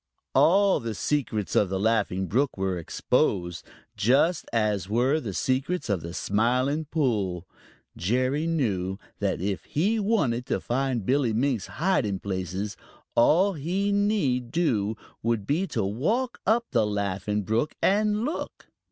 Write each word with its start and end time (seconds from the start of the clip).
All 0.33 0.79
the 0.79 0.95
secrets 0.95 1.55
of 1.55 1.69
the 1.69 1.79
Laughing 1.79 2.25
Brook 2.25 2.57
were 2.57 2.79
exposed, 2.79 3.63
just 3.95 4.45
as 4.51 4.89
were 4.89 5.19
the 5.19 5.31
secrets 5.31 5.89
of 5.91 6.01
the 6.01 6.15
Smiling 6.15 6.85
Pool. 6.85 7.47
Jerry 7.95 8.47
knew 8.47 8.97
that 9.19 9.39
if 9.41 9.63
he 9.65 9.99
wanted 9.99 10.47
to 10.47 10.59
find 10.59 11.05
Billy 11.05 11.33
Mink's 11.33 11.67
hiding 11.67 12.17
places, 12.19 12.75
all 13.13 13.53
he 13.53 13.91
need 13.91 14.49
do 14.49 14.97
would 15.21 15.45
be 15.45 15.67
to 15.67 15.83
walk 15.85 16.41
up 16.47 16.65
the 16.71 16.87
Laughing 16.87 17.43
Brook 17.43 17.75
and 17.79 18.25
look. 18.25 18.71